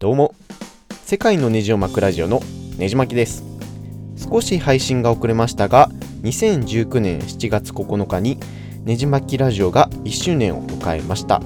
[0.00, 0.34] どうも。
[1.04, 2.40] 世界のネジを巻くラジオの
[2.78, 3.44] ネジ巻きです。
[4.16, 5.90] 少し配信が遅れましたが
[6.22, 8.38] 2019年7月9日に
[8.86, 11.42] ネジ巻きラジオが1周年を迎えました。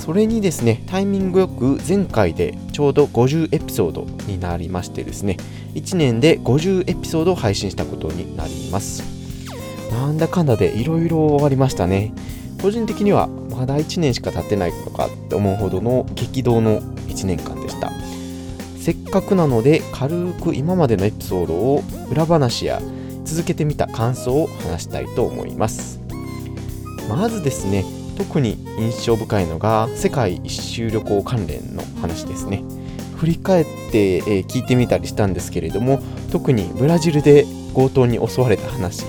[0.00, 5.36] それにですねタイミングよく前回でちょうど50エピソードになりましてですね
[5.74, 9.04] 1年で50エピソードを配信したことになります。
[9.92, 12.12] なんだかんだでいろいろありましたね。
[12.60, 13.28] 個人的には
[13.58, 17.90] まだ1年しか経ってないのかって思うほどの激動の1年間でした。
[18.78, 22.80] せっかくなので軽く今までのエピソードを裏話や
[23.24, 26.00] 続けてみた感想を話したいと思います。
[27.08, 27.84] まずですね
[28.16, 32.62] 特に印象深いのが世界一周旅行関連の話ですね。
[33.16, 36.00] 振り返って、え、聞いてみたりしたんですけれども
[36.30, 39.04] 特にブラジルで強盗に襲われた話。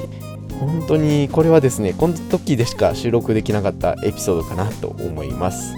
[0.59, 5.73] 本当にこれはですねこの時でしか収録できなかったエピソードかなと思います。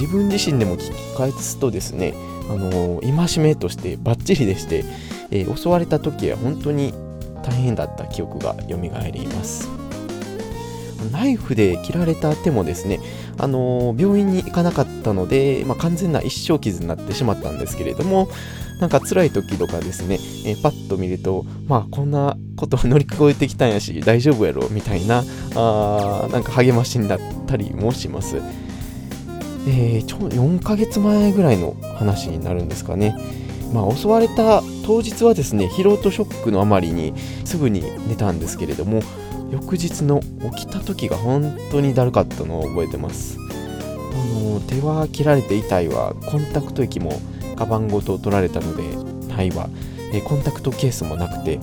[0.00, 2.14] 自分自身でも聞き返すとですね
[2.50, 4.84] あの、戒めとしてバッチリでして、
[5.30, 6.92] えー、襲われた時は本当に
[7.44, 9.68] 大変だった記憶が蘇ります。
[11.12, 13.00] ナイフで切られた手もですね、
[13.38, 18.28] あの、病院に行かなかったので、まあ、完全な一生傷になってしまったんですけれども、
[18.80, 20.14] なんか辛い時とかですね、
[20.46, 25.22] えー、パッと見ると、まあこんなこと乗り越えてきたんやし、大丈夫やろ、みたいな、
[25.54, 28.36] あなんか励ましになったりもします。
[29.68, 33.14] えー、ちょ4ヶ月前ぐらいの話になるんですかね。
[33.74, 37.14] まあ、襲われた当日はですね、疲労とショックのあまりに
[37.44, 39.02] すぐに寝たんですけれども、
[39.50, 40.20] 翌日の
[40.54, 43.36] 起きた時が本当にだるかったのを覚えてます。
[43.38, 47.20] あの手は切られて痛いわ、コンタクト液も
[47.60, 48.82] カバンごと取られたので
[49.28, 49.68] ないわ、
[50.14, 51.60] えコンタクトケースもなくて、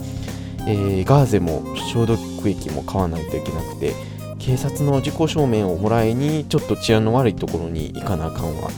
[0.68, 3.94] えー、ガーゼも消毒液も買わないといけなくて
[4.38, 8.70] 警察の自己証明をもらいにちょっと治安の悪いところに行かなあかんわ、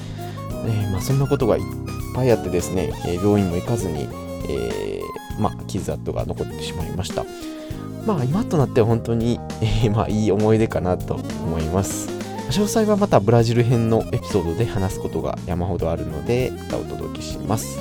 [0.65, 1.63] えー、まあ、そんなことがいっ
[2.15, 4.07] ぱいあってですね、え病院も行かずに、
[4.47, 7.25] えー、まあ、傷跡が残ってしまいました。
[8.07, 12.18] まあ今となっては本当に、えまあ、いい思い出かなと思います。
[12.49, 17.79] 詳細はまたブラジル編のエピソードで話すことが山ほどあるのでお届けします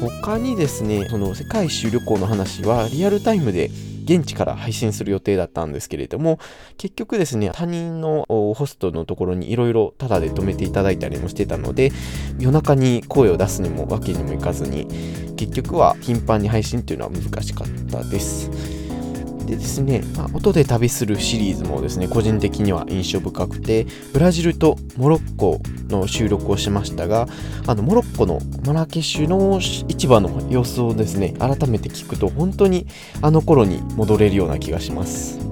[0.00, 3.70] 他にですねその世界一周旅行の話はリアルタイムで
[4.04, 6.38] 現地から配信する予定だったんですけれども、
[6.76, 11.90] 結局ですね、他人のホストのところにいろいろタダで止めていただいたりもしてたので、
[12.38, 14.86] 夜中に声を出すにもわけにもいかずに、
[15.36, 18.73] 結局は頻繁に配信っていうのは難しかったです。
[19.44, 27.28] でですね、まあ、音で旅するシリーズもですね、個人的には印象深くて、ブラジルとモロッコの収録をしましたが、
[27.66, 32.86] あのモロッコのマラケシュの市場の様子をですね、改めて聞くと、本当に
[33.22, 35.44] あの頃に戻れるような気がします。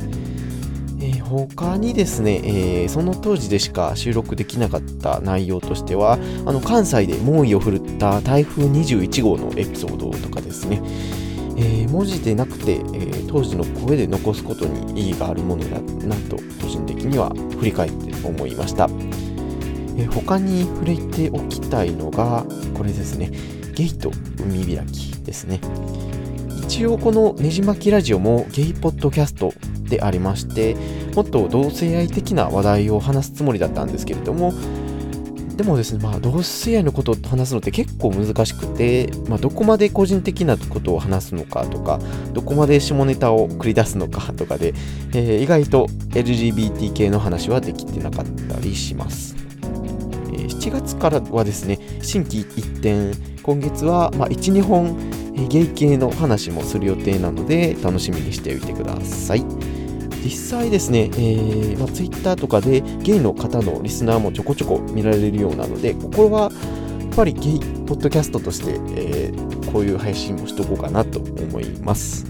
[1.32, 10.82] 他にですね、えー、その当時でしか収録できなかった内容としては、あの関西で猛威を振るった台風21号のエピソードとかですね、
[11.62, 18.88] えー、文字でなくて、えー、当時の声で残すことに意義があるものだなと個人的には振り返って思いました、
[19.96, 23.30] えー、他に触れておきたいのがこれですね。
[23.74, 25.60] ゲイと海開きですね。
[26.66, 29.52] 一応このねじ巻きラジオもゲイポッドキャスト
[29.84, 30.74] でありまして
[31.14, 34.52] もっと同性愛的な話題を話すつもりだったんですけれども
[35.56, 41.98] でもですね、まあ、同性愛のことを話すのって結構難しくて、まあ、どこまで個人的なことを話すのかとか、
[42.32, 44.74] どこまで下ネタを繰り出すのかとかで、
[45.14, 49.36] えー、意外と LGBT 系の話はできてなかったりします。
[50.32, 53.12] え、7月からはですね、新規一転、
[53.42, 54.96] 今月は、まあ、1、2本、
[55.48, 59.44] ゲイ系の話もする予定なので、楽しみにしておいてください。
[60.24, 66.50] 実際ですね、えーまあ、Twitter とかでゲイの方のリスナーもちょこちょこ見られるようなので、ここはやっ
[67.16, 72.24] ぱりゲイポッドキャストとして、えー、こういう配信もしとこうかなと思います。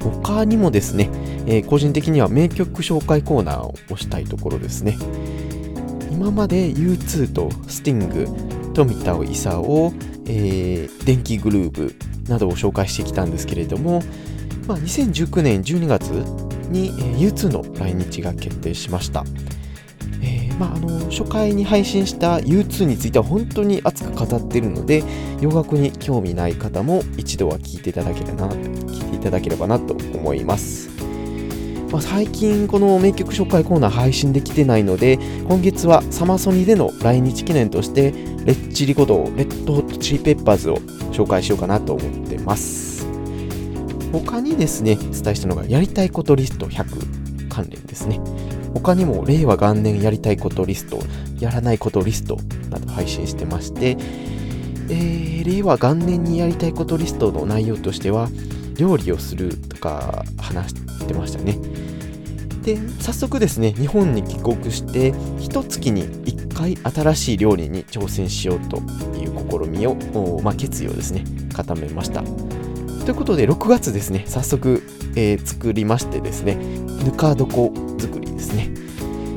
[0.00, 1.10] 他にもですね、
[1.46, 4.96] えー、個人的には名曲紹介コーナーを押したいところですね。
[6.10, 8.26] 今まで U2 とスティング、
[8.74, 9.92] 富田勲、
[10.26, 11.94] えー、電気グルーブ
[12.28, 14.02] などを紹介してきたんですけれども、
[14.66, 16.90] まあ、2019年12月に、え、
[17.26, 19.24] U2 の来日が決定しました。
[20.22, 25.02] えー、まあ、あの初回に配信した U2 については本当に熱く語っているので
[25.40, 30.90] 洋楽に興味ない方も一度は聞いていただければな聞いていただければなと思います。
[31.90, 35.18] まあ、最近この名曲紹介コーナー配信できてないので
[35.48, 38.12] 今月はサマソニでの来日記念として
[38.44, 40.76] レッチリことレッドホットチリペッパーズを
[41.10, 42.89] 紹介しようかなと思ってます。
[44.12, 48.20] 他にですね、お伝えしたのが、やりたいことリスト100関連ですね。
[48.74, 50.98] 他にも、令和元年やりたいことリスト
[51.40, 52.36] やらないことリスト
[52.70, 53.96] など配信してまして、
[54.90, 58.28] えー、令和元年にやりたいことリストの内容としては
[58.76, 61.58] 料理をするとか話してましたね
[62.62, 68.78] で早速ですね日本に帰国して一月に1回新しい料理に挑戦しようと
[69.18, 69.94] いう試みを、
[70.42, 71.24] まあ、決意をですね
[71.54, 72.22] 固めました
[73.04, 74.24] ということで6月ですね。
[74.26, 74.82] 早速、
[75.16, 76.56] えー、作りましてですね。
[77.04, 78.70] ぬか床作りですね。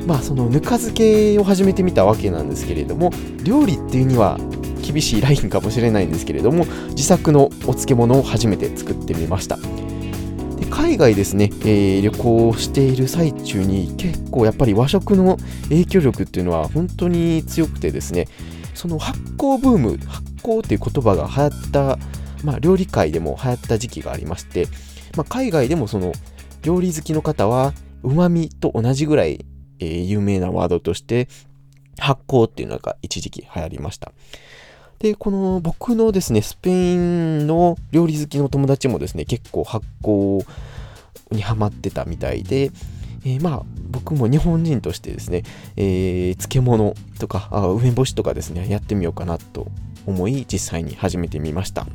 [0.05, 3.11] まあそのぬか漬けを始めてみたわけなんですけれども
[3.43, 4.37] 料理っていうには
[4.81, 9.57] 厳しいラインかもしれないんですけれども自作のお漬物を初めて作ってみました。
[9.57, 15.37] で海外ですね、えー、旅行している最中に結構やっぱり和食の
[15.69, 18.27] 影響力っていうのは本当に強くてですね。
[18.73, 21.99] その発酵ブーム発酵っていう言葉が流行った
[22.43, 24.67] まあ、料理界でも流行った時期がありまして、
[25.15, 26.13] まあ、海外でもその
[26.63, 27.73] 料理好きの方は
[28.03, 29.45] うまみと同じぐらい、
[29.79, 31.27] えー、有名なワードとして
[31.99, 34.11] 発酵っていうのが一時期流行りました。
[34.99, 40.45] で、この僕のですね、スペインの料理好きの友達もですね、結構発酵
[41.31, 42.71] にハマってたみたいで、
[43.25, 45.43] えー、まあ僕も日本人としてですね、
[45.75, 49.67] えー、漬物とかあ梅干しとかですねやってみようかなと
[50.05, 51.87] 思い実際に始めてみました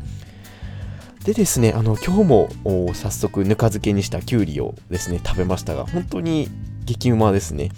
[1.29, 2.49] でですね、あの今日も
[2.95, 6.49] 早速ぬか漬けにしたきゅうりをですね、食べましたが、本当に
[6.87, 7.69] 激うまですね。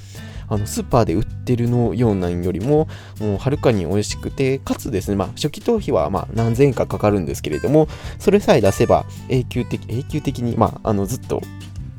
[0.46, 2.86] あのスーパーで売ってるのようなんよりも、
[3.18, 7.88] もうはるかに美味しくて、かつですね、まあ、初期投費はま何千円かかかるんですけれども、
[8.20, 11.42] それさえ出せば永久的、永久的に、まあ、あのずっと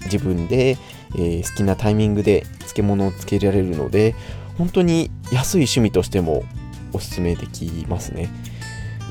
[0.05, 0.77] 自分で、
[1.15, 4.15] えー、好きなタイミングで漬物をつけられるので、
[4.57, 6.45] 本当に安い趣味としても
[6.93, 8.29] おすすめできますね。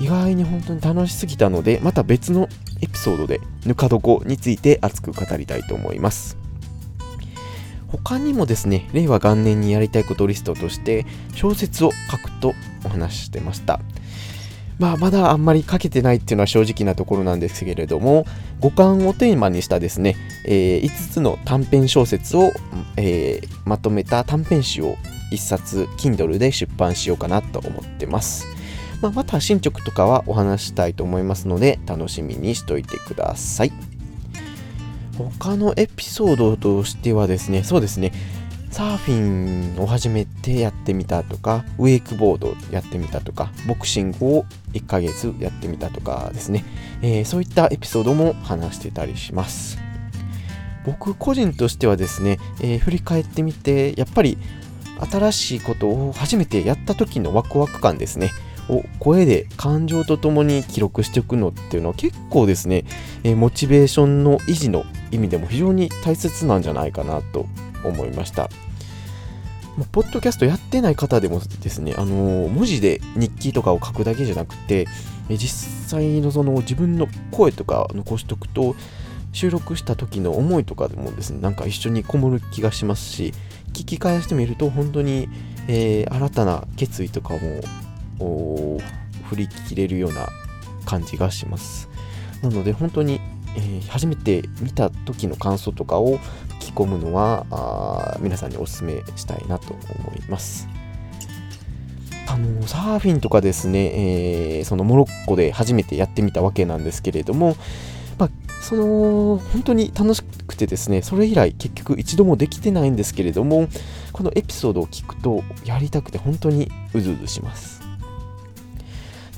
[0.01, 2.49] 意外に本当に楽しすぎたので、また別の
[2.81, 6.39] エピソードでぬか床について熱く語りたいと思います。
[7.87, 12.55] 他にもですね、令和元年にやりたいことリストとして小説を書くと
[12.85, 13.81] お話ししてました。
[14.79, 18.25] まあ、まだあんまり書けてないっていうのは正直なところなんですけれども、
[18.61, 20.17] 五感をテーマにしたですね、
[20.47, 22.53] えー、5つの短編小説を、
[22.97, 24.97] えー、まとめた短編集を
[25.33, 28.47] 1冊 Kindle で出版しようかなと思ってます。
[29.01, 33.73] まあ、また進捗とかはお話したいと思いますので楽しみにしといてください。
[35.17, 38.13] 他のエピソードとしてはですねそうですね。
[38.71, 44.45] サーフィンを始めてやってみたとかウェイクボードやってみたとかボクシングを
[44.75, 46.65] 1ヶ月やってみたとかですね、
[47.03, 49.79] えー、そういったエピソードも話してたりします。
[50.87, 54.39] 僕個人としてはですね、えー、振り返ってみてやっぱり
[55.11, 58.31] 新しいことを初めてやった時のワクワク感ですね。
[58.71, 62.85] を声で感情とともに記録しておくのっていうのは結構ですね、
[63.25, 67.47] えー、モチベーションの維持の意味でも非常に大切なんじゃないかなと
[67.85, 68.49] 思いました。
[69.93, 74.87] ポッドキャストやってない方でもですね、あのー、文字で日記とかを書くだけじゃなくて、
[75.29, 78.75] 実際のその自分の声とか残しておくと、
[79.33, 83.33] 収録した時の思いとかでもですね、なんか一緒にこもる気がしますし、
[83.73, 85.29] 聞き返してみると本当に、
[85.69, 87.39] えー、新たな決意とかも
[88.21, 90.29] 振り切れるような
[90.85, 91.89] 感じがします。
[92.43, 93.21] なので本当に、
[93.57, 96.19] えー、初めて見た時の感想とかを
[96.61, 100.69] 聞き込むのはあ皆さんにお勧めしたいなと思います。
[102.27, 107.57] あのサーフィンとかですね、えー、そのモロッコで初めてやってみたわけなんですけれども、
[108.19, 108.31] まあ、
[108.63, 113.69] その本当に楽しくてですねそれ以来結局一度もできてないんですけれども
[114.13, 117.80] このエピソードを聞くとやりたくて本当にうずうずします。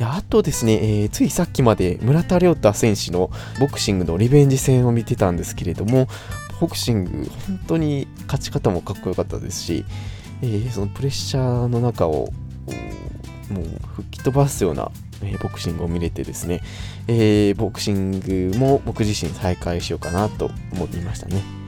[0.02, 3.30] であとですね、えー、ついさっきまで村田亮太選手の
[3.60, 6.08] ボクシングのリベンジ戦を見てたんですけれども、
[6.60, 9.84] ボクシング、本当に勝ち方もかっこよかったですし、
[10.42, 12.32] えー、そのプレッシャーの中を
[13.48, 14.90] もう吹き飛ばすような、
[15.22, 16.62] えー、ボクシングを見れてですね、
[17.06, 21.61] えー、ボクシングも僕自身再開しようかなと思いましたね。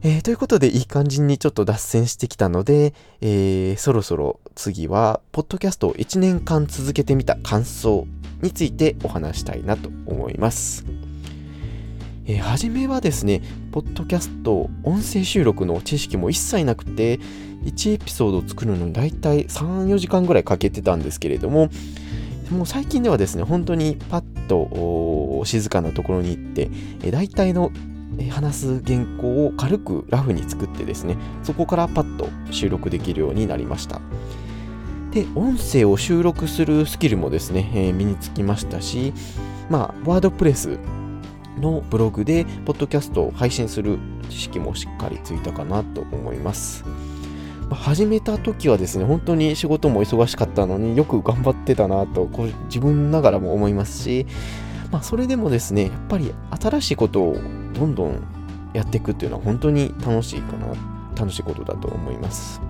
[0.00, 8.06] えー、ということで、いい感じにちょっと脱線してきたので、えー、そろそろ次は、ポッドキャストを1年間続けてみた感想
[8.40, 10.84] についてお話したいなと思います。
[12.26, 17.18] えー、初めはですね、ポッドキャスト、音声収録の知識も一切なくて、
[17.64, 21.70] 1エピソードを作るのに大体3、4時間ぐらいかけてたんですけれども、
[22.52, 26.70] もう最近ではですね、本当にパッと静かなところに行って、
[27.02, 27.72] え大体の
[28.26, 34.00] 話す原稿を軽くラフに作ってですね、そこからパッと収録できるようになりました。
[35.12, 39.12] で、音声を収録するスキルもですね、えー、身につきましたし、
[39.70, 40.78] まあ、ワードプレス
[41.60, 43.98] のブログで、ポッドキャストを配信する
[44.28, 46.84] 知識もしっかりついたかなと思います。
[47.70, 54.26] 始めた時はですね、本当に仕事も忙しかったのによく頑張ってたなと、こう自分ながらも思いますし、
[54.90, 57.36] まあ、それでもですね、やっぱり新しいことを
[57.78, 58.22] どんどん
[58.72, 60.66] やっていくっていうのは本当に楽しいかな、
[61.16, 62.60] 楽しいことだと思います。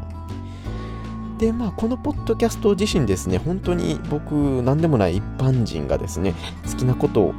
[1.38, 6.34] で、まあ、このポッドキャスト自身ですね、本当に僕、何でもない一般人がですね、
[6.68, 7.34] 好きなことを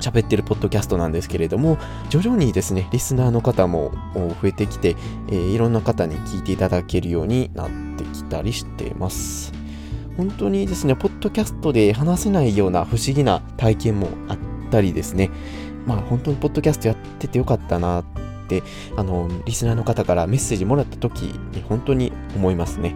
[0.00, 1.78] 喋ってるポッドキャストなんですけれども、
[2.10, 4.96] 徐々にですね、リスナーの方も増えてきて、
[5.28, 9.52] えー、いろんな方に聞いていただけるようになってきたりしてます。
[10.16, 14.38] 本当にですね、ポッドキャストで話せないような不思議な体験もあっ
[14.70, 15.30] たりですね、
[15.88, 18.04] まあ本当にポッドキャストやっててよかったなっ
[18.46, 18.62] て、
[18.96, 22.94] あの、リスナーの方からメッセージもらった時に本当に思いますね。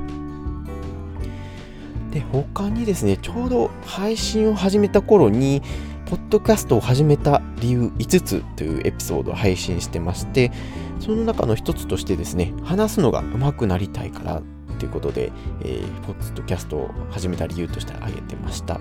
[2.11, 5.62] で、他にですね、ちょうど配信を始めた頃に、
[6.04, 10.52] ポッドキャストを始めた理由5つというエピソードを配信してまして、
[11.00, 14.42] その中の一つとしてですね、話すのが上手くなりたいから
[14.78, 15.32] ということで、
[15.62, 18.78] えー、ポッドキャストを始めた理由として挙げてました。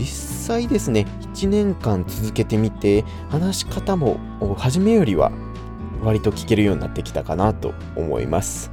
[0.00, 4.16] 実際ですね、1年間続けてみて、話し方も
[4.56, 5.30] 初めよりは
[6.02, 8.72] 割と聞けるようになってきたかなと思います。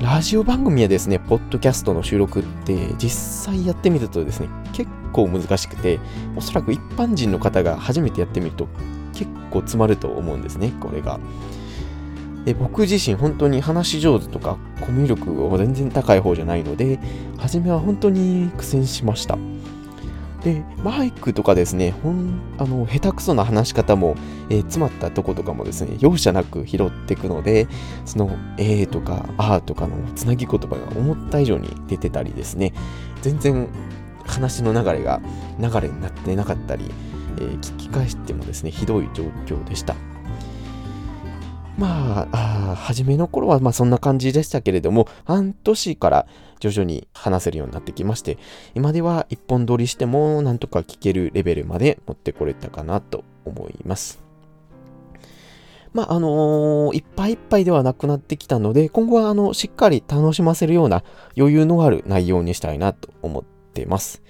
[0.00, 6.00] ラジオ番組やですね、ポッドキャストの収録って実際やってみるとですね、結構難しくて、
[6.34, 8.66] おそらく一般人の方が初めてやってみると
[9.12, 11.20] 結構詰まると思うんですね、これが。
[12.44, 16.98] で僕自身本当に話し上手とかコミュ力は全然高い方じゃないので、
[17.38, 19.38] 初めは本当に苦戦しました。
[20.42, 24.16] で、マイクとかですね、ほん、あの、下手くそな話し方も、
[24.48, 27.68] えー、詰まったとことかもですね、容赦なく拾っていくので、
[28.06, 32.72] その、えーとか、あーとかのつなぎ言葉が思った以上に出てたりですね、
[33.20, 33.68] 全然
[34.26, 35.20] 話の流れが
[35.58, 36.90] 流れになってなかったり、
[37.38, 39.94] えー、聞き返してもですね、ひどい状況でした。
[41.80, 46.26] まあ、あ初めの頃はまあそんな感じでしたけれども、半年から
[46.60, 48.36] 徐々に話せるようになってきまして、
[48.74, 54.22] 今では一本撮りしてもなんとか聞けるレベルまで持ってこれたかなと思います。
[55.94, 61.02] まあ、あのー、いっぱいいっぱいではなくなってきたので、今後はあの、しっかり楽しませるような
[61.36, 64.22] 余裕のある内容にしたいなと思ってます。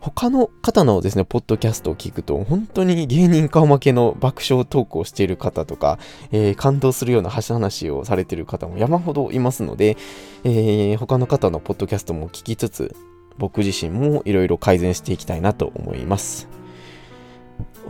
[0.00, 5.98] 他の方のですね、ポッドキャストを聞くと、本当に芸人顔負けの爆笑トークをしている方とか、
[6.32, 9.98] えー、感動するような話をされている方も山ほどいますので、
[10.44, 12.96] えー、他の方のポッドキャストも聞きつつ、
[13.36, 16.59] 僕自身もいろいろ改善していきたいなと思います。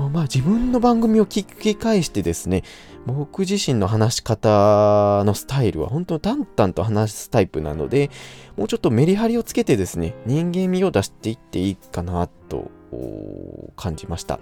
[0.09, 2.62] まあ自分の番組を聞き返してですね、
[3.07, 8.11] 僕自身の話し方のスタイルは本当に淡々と話すタイプなので、
[8.57, 12.71] もうちょっとメリハリをつけてですね、人間味を出していっていいかなと
[13.76, 14.40] 感じました。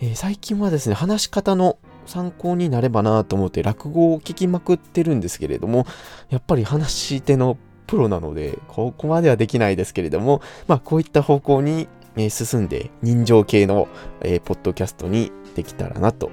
[0.00, 5.86] えー、最近はですね、話し方の参考になればなと思って落語を聞きまくってるんですけれども、
[6.28, 13.88] やっぱり話し手のプロなので、ここまではできないですけれども、まあこういった方向にえ進んで人情系の、
[14.20, 16.30] えー、ポッドキャストにできたらなと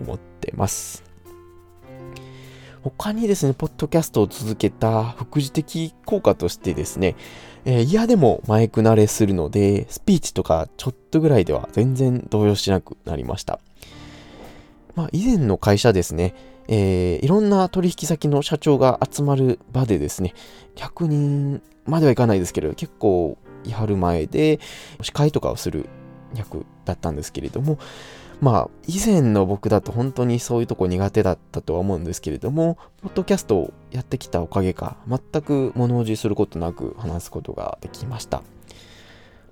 [0.00, 1.12] 思ってます。
[2.82, 7.14] 他にですね、ポッドキャストを続けた副次的効果としてですね、
[7.64, 13.60] えー、嫌でもマイク慣れするので、スピーチとかちょっとぐらいでは全然動揺しなくなりました。
[14.96, 16.34] まあ、以前の会社ですね、
[16.68, 20.34] えー、いろんな取引先の社長が集まる場でですね、
[20.74, 24.60] 100人まではいかないですけど、結構、いはる前で
[25.02, 25.88] 司会とかをする
[26.34, 27.78] 役だったんですけれども、
[28.40, 38.42] まあ、以前の僕だと本当にそういうとこ苦手だったとは思うんですけれども、ポッドキャストをやってきたおかげか、全く物おじすることなく話すことができました。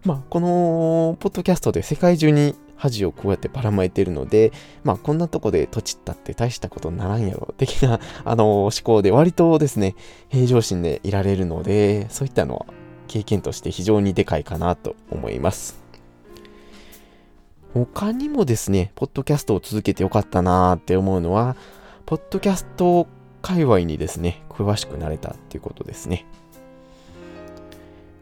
[0.05, 4.53] まあ、このポッドキャストで世界中に恥をこうやってばらまいてるので、
[4.83, 9.95] まあ、こんなとこで土地ったって大したことにならんやろ、的な、あの、思考で割とですね、
[10.31, 12.67] 平常心でいられるので、そういったのは
[13.11, 15.83] 経験として非常にでかいかなと思います。
[17.75, 21.57] 他にもですね、ポッドキャストを続けてよかったなーって思うのは、
[22.07, 23.09] ポッドキャスト
[23.43, 26.25] 界隈にですね、詳しくなれたっていうことですね。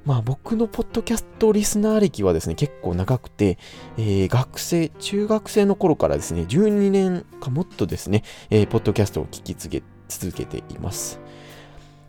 [0.07, 3.59] まあ僕のポッドキャストリスナー歴はですね、結構長くて、
[3.99, 11.21] えー、学生、中学生の頃からですね、12年かもっとですね、えー、ポッドキャストを聞き続けています。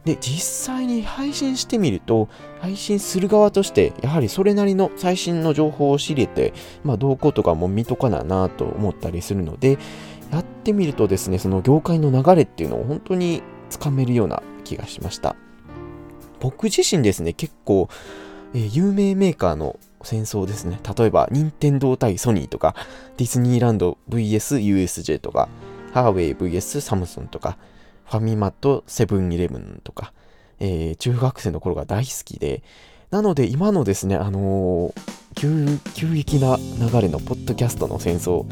[0.06, 2.30] で、実際に配信してみると、
[2.62, 6.54] 配信する側として、やはりそれなりの最新の情報を知れて、
[6.84, 9.78] まあ、動向とかも見とかななと思ったりするので、
[10.32, 15.36] やってみるとですね、その業界の流れっていうのを本当につかめるような気がしました。
[16.40, 17.90] 僕自身ですね、結構、
[18.54, 20.80] えー、有名メーカーの戦争ですね。
[20.98, 22.76] 例えば、任天堂対ソニーとか、
[23.18, 25.50] ディズニーランド VS USJ とか、
[25.94, 27.58] ハーウェイ VS サムソンとか、
[28.10, 30.14] ファミマとセブンイレブンとか、
[30.60, 32.64] えー、中学生の頃が大好きで、
[33.12, 38.46] なので今のですね、あのー、急激な流れのポッドキャストの戦争、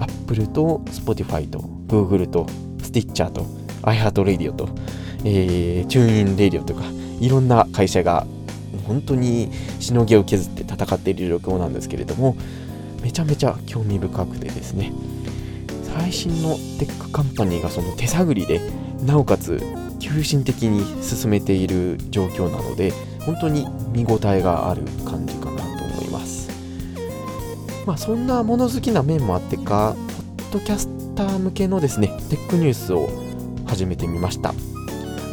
[0.00, 2.46] Apple と Spotify と Google と
[2.78, 3.42] Stitcher と
[3.82, 4.68] iHeartRadio と、
[5.24, 6.82] えー、チューンインレディオとか、
[7.20, 8.26] いろんな会社が
[8.86, 12.36] 本当にしのぎを削って戦っている状況なんですけれども、
[13.02, 14.92] めちゃめちゃ興味深くてですね、
[15.94, 18.60] 最新のテックカンパニーがその手探りで
[19.04, 19.60] なおかつ
[19.98, 26.50] 急進的に進めている状況なので本当に見応えがある感じかなと思います。
[27.86, 29.94] まあそんな物好きな面もあってか
[30.38, 33.08] ポッドキャスター向けのですねテックニュースを
[33.66, 34.52] 始めてみました。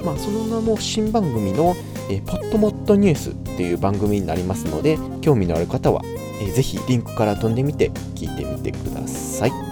[0.06, 1.76] まあその名も新番組の
[2.10, 6.02] えポッドモッドニュースっていう番組になりますので興味のある方は、
[6.42, 9.67] えー、ぜひリンクから飛んでみて聞いてみてください。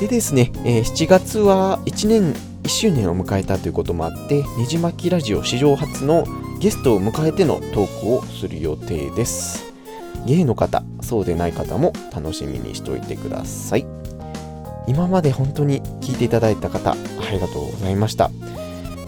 [0.00, 2.34] でですね、えー、7月は1年
[2.64, 6.24] 1周年を迎えたということもあって、ねじまきラジオ史上初の
[6.60, 9.72] ゲストを迎えてのトークをする予定です。
[10.26, 13.86] ゲイの方、そうでない方も楽しみにしておいてください。
[14.86, 16.96] 今まで本当に聞いていただいた方、あ
[17.30, 18.28] りがとうございました。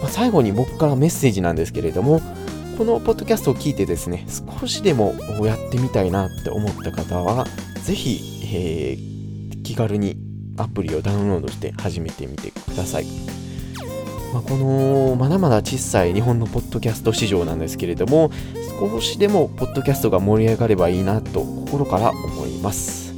[0.01, 2.21] まあ、最後に僕からメッセージなんですけれども、
[2.79, 4.25] このポッドキャストを聞いてですね、
[4.59, 7.45] 少しでもやってみたいなって思った方は、
[7.83, 10.28] ぜひ、えー、気軽に
[10.61, 13.05] アプリをダウンロードして始めてみてください。
[14.33, 18.29] まあ、このまだまだ小さい日本のポッドキャスト市場なんですけれども
[18.79, 23.09] 少しでもポッドキャストが盛り上がればいいなと心から思います。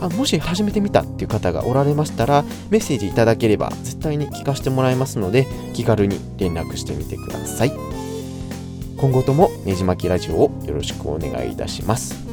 [0.00, 7.72] あもし始めてみたっていう方がおられましたらメッセージいただければ絶対に聞かせてもらいますので気軽に連絡してみてください。
[8.96, 12.31] 今後ともねじまきラジオをよろしくお願いいたします。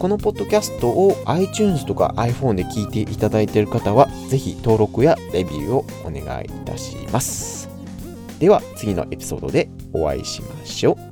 [0.00, 7.68] このポッドキャストを iTunes とか iPhone で聞いていただいている方は、ぜひ登録やレビューをお願いいたします。
[8.38, 11.09] では次のエピソードでお会いしましょう。